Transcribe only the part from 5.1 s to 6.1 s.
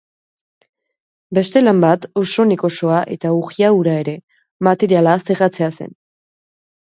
zerratzea zen.